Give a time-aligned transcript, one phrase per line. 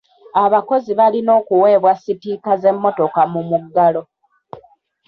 [0.43, 4.01] Abakozi balina okuweebwa sitiika z'emmotoka mu muggalo.